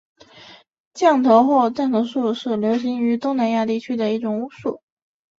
[0.95, 4.81] 降头或降头术是流行于东南亚地区的一种巫术。